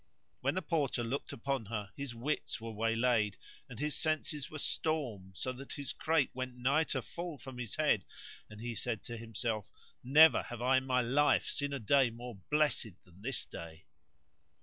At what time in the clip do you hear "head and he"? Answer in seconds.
7.75-8.73